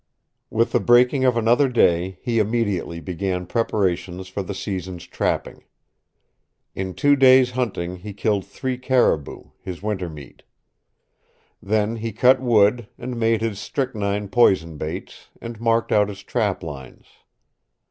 [0.49, 5.63] With the breaking of another day he immediately began preparations for the season's trapping.
[6.73, 10.41] In two days' hunting he killed three caribou, his winter meat.
[11.61, 16.63] Then he cut wood, and made his strychnine poison baits, and marked out his trap
[16.63, 17.05] lines.